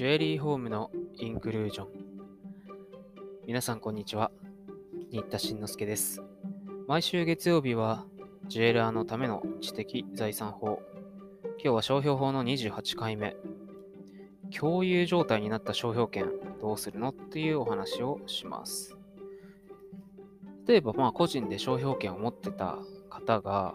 [0.00, 1.88] ジュエリーホームのインクルージョン。
[3.46, 4.30] 皆さんこんにちは。
[5.10, 6.22] 新田慎之介です。
[6.88, 8.06] 毎週月曜日は、
[8.48, 10.80] ジュエラーのための知的財産法。
[11.62, 13.36] 今日は商標法の28回目。
[14.58, 16.30] 共有状態になった商標権
[16.62, 18.96] どうするのっていうお話をします。
[20.66, 22.78] 例えば、まあ、個人で商標権を持ってた
[23.10, 23.74] 方が、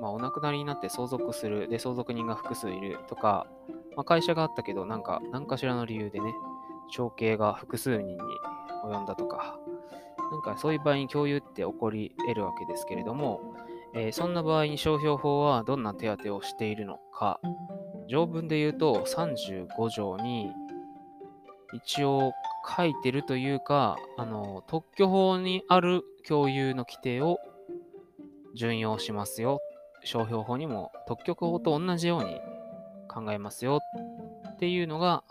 [0.00, 3.46] まあ、お亡くなりになって相続する、で、相続人が複数いるとか、
[3.96, 6.34] まあ、会社があったけど、なんか、何かしらの理由でね、
[6.88, 8.18] 承継が複数人に
[8.84, 9.58] 及んだとか、
[10.30, 13.40] なんかそういう場合に共有って起こり得るわけですけれども、
[13.94, 17.40] えー、そんな場合に商標法はどんな手当てをしているのか、
[18.08, 20.52] 条文で言うと35条に
[21.72, 22.32] 一応
[22.76, 27.38] 書いてるというか、あの、特許法にある共有の規定を
[28.54, 29.60] 準用しますよ。
[30.04, 32.40] 商標法にも特許法と同じように
[33.06, 33.80] 考えますよ
[34.54, 35.24] っていうのが、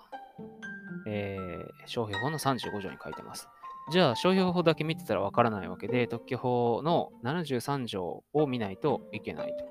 [1.08, 3.48] えー、商標法の35条に書いてます。
[3.92, 9.66] じゃあ、商標法だけ見てたらわからないわけで、特許法の73条を見ないといけないと。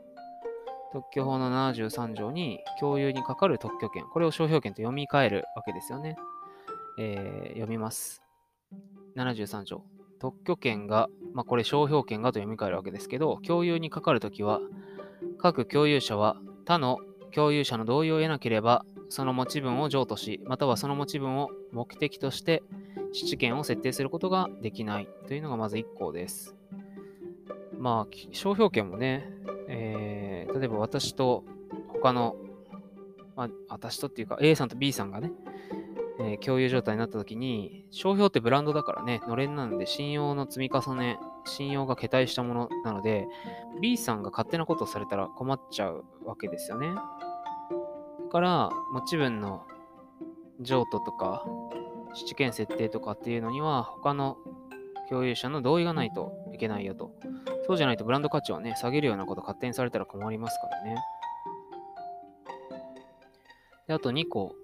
[0.92, 6.17] 特許法の73条に共有にかかる特許権、これを商標権と読み替えるわけですよね。
[6.98, 8.23] えー、読みます。
[9.17, 9.83] 73条。
[10.20, 14.61] 特許権が、まあ、これ商標権がと読み替えるわけですけど、共有にかかるときは、
[15.39, 16.98] 各共有者は他の
[17.35, 22.63] 共有者の同意を得なければ、その持ち分を譲渡し、またはその持ち分を目的として
[23.13, 26.55] 質権を設定することができないというのがまず1項です。
[27.79, 29.29] まあ、商標権もね、
[29.69, 31.45] えー、例えば私と
[31.89, 32.37] 他の、
[33.37, 35.33] まあ、私とっていうか A さんと B さんがね、
[36.21, 43.27] えー、共有状態になった時に、商標ってブランドだからね、のれんなんで信用の積み重ね、信用が桁したものなので、
[43.81, 46.95] B さんが勝手なことをされたら困っちゃうわけですよね。
[46.95, 47.03] だ
[48.31, 49.67] から、持ち分の
[50.61, 51.45] 譲渡とか、
[52.14, 54.39] 質権設定とかっていうのには、他の
[55.08, 57.13] 共有者の同意がないといけないよと。
[57.67, 60.96] そうじゃないとブランド価値をね、下げるようなこと勝手にされたら困りますからね。
[63.86, 64.55] で、あと2個。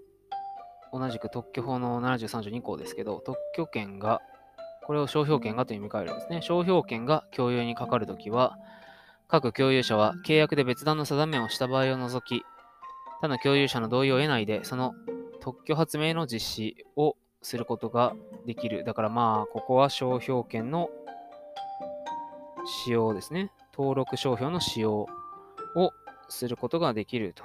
[0.93, 4.21] 同じく特許法の73条2項ですけど、特許権が、
[4.91, 6.43] これを商標権がと読み替えるんですね。
[6.43, 8.59] 商標権が共有にかかるときは、
[9.29, 12.43] 各共有者は契約で別段の定めをした場合を除き、
[13.21, 14.95] 他の共有者の同意を得ないで、その
[15.39, 18.15] 特許発明の実施をすることが
[18.47, 18.83] できる。
[18.83, 20.91] だからまあ、ここは商標権の
[22.85, 23.53] 使用ですね。
[23.73, 25.07] 登録商標の使用
[25.77, 25.93] を
[26.29, 27.45] することができると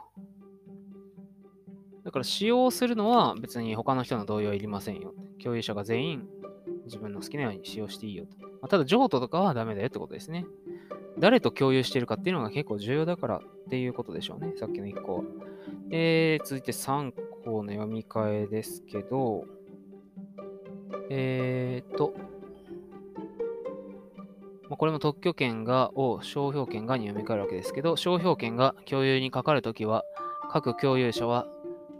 [2.06, 5.14] だから使用するのは別に他の人の同意はいりませんよ。
[5.44, 6.30] 共有者が全員
[6.86, 8.38] 自分の好きなように使用していいよと。
[8.40, 10.46] まあ、ただ、譲渡とかはダメだよってことですね。
[11.18, 14.54] 誰と共有しているかっていうのが結構重要だからっていうことでしょうね。
[14.58, 15.24] さっきの1個は。
[15.92, 17.14] えー、続いて3
[17.46, 19.46] 項の読み替えですけど、
[21.10, 22.14] えーと、
[24.70, 30.04] ま、これも特許権がを商標権がに読み替えるわけですけど、商標権が共有にかかるときは、
[30.50, 31.48] 各共有者は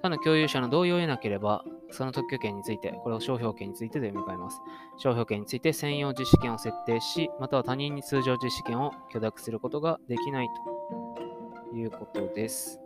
[0.06, 4.62] 他の共有者の同意を得なければ、その特許権について、これを商標権についてで読み替えます。
[4.98, 10.48] 商標権について専用実施権を設定し、または他人に通常実施権を許諾することができない
[11.72, 12.80] ということです。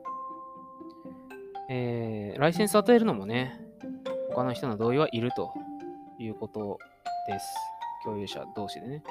[1.69, 3.59] えー、ライセンスを与えるのもね、
[4.29, 5.51] 他の人の同意はいると
[6.19, 6.79] いうこと
[7.27, 7.45] です。
[8.05, 9.03] 共有者同士でね。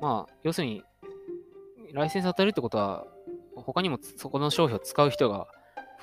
[0.00, 0.84] まあ、要するに、
[1.92, 3.08] ライセンス与えるってことは、
[3.56, 5.48] 他にもそこの商標を使う人が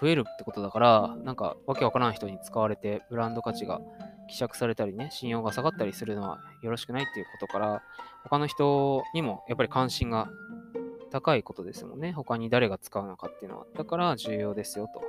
[0.03, 3.79] 増えるってことだから、なんかわけわからん人に使われて、ブランド価値が
[4.27, 7.81] 希釈されたりね、信用が下がったりするのはよろしくないっていうことから、
[8.23, 10.29] 他の人にもやっぱり関心が
[11.09, 12.11] 高いことですもんね。
[12.11, 13.65] 他に誰が使うのかっていうのは。
[13.77, 15.01] だから重要ですよと。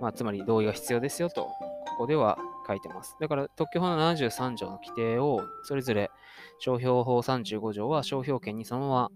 [0.00, 1.50] まあ、つまり同意が必要ですよと、こ
[1.98, 3.16] こでは書いてます。
[3.20, 6.10] だから特許法の73条の規定を、それぞれ
[6.58, 9.10] 商標法35条は商標権にそのまま、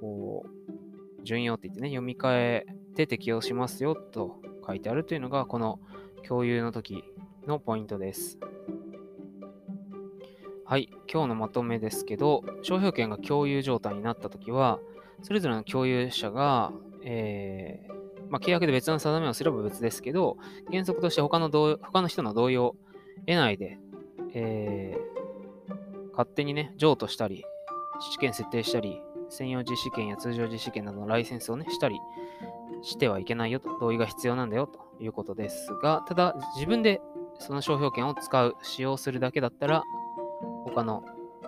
[0.00, 5.80] こう、順用って言ってね、読み替えて適用しますよと書いてあるというのが、この
[6.26, 7.04] 共有の時
[7.46, 8.38] のポイントです。
[10.64, 14.80] はい、今日のまとめですけど、商標権が共有状態になったときは、
[15.22, 16.72] それぞれの共有者が、
[17.04, 20.38] えー、まあ、契約で別の定めをすれば別ですけど、
[20.70, 22.76] 原則として他の同他の人の同意を
[23.26, 23.78] 得ないで、
[24.34, 27.44] えー、勝手にね、譲渡したり、
[28.00, 29.02] 試験設定したり、
[29.32, 31.98] 専用実施権や通常実施権などのライセンスをね、したり
[32.82, 37.00] してはいけないよと、同意が必要なんだよということですが、ただ自分で
[37.38, 39.82] その商標権を使う、使用するだけだったら、
[40.64, 41.02] 他の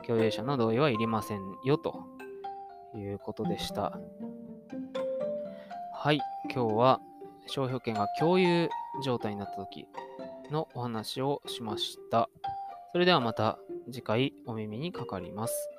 [0.07, 2.05] 共有者の同意はいりませんよと
[2.95, 3.99] いうことでした。
[5.93, 6.21] はい、
[6.55, 7.01] 今日は
[7.47, 8.69] 商標権が共有
[9.05, 9.87] 状態になったとき
[10.51, 12.29] のお話をしました。
[12.93, 13.59] それではまた
[13.91, 15.74] 次回お耳にかかります。